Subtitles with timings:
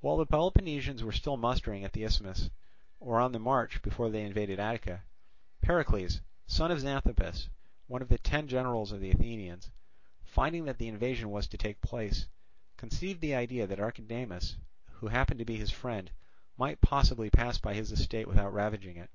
[0.00, 2.50] While the Peloponnesians were still mustering at the Isthmus,
[3.00, 5.04] or on the march before they invaded Attica,
[5.62, 7.48] Pericles, son of Xanthippus,
[7.86, 9.70] one of the ten generals of the Athenians,
[10.22, 12.28] finding that the invasion was to take place,
[12.76, 14.58] conceived the idea that Archidamus,
[14.96, 16.10] who happened to be his friend,
[16.58, 19.08] might possibly pass by his estate without ravaging it.